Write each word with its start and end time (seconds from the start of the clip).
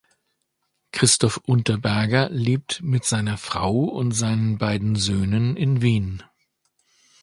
Christof 0.91 1.37
Unterberger 1.37 2.27
lebt 2.31 2.81
mit 2.81 3.05
seiner 3.05 3.37
Frau 3.37 3.81
und 3.83 4.13
seinen 4.13 4.57
beiden 4.57 4.95
Söhnen 4.95 5.55
in 5.55 5.83
Wien. 5.83 6.23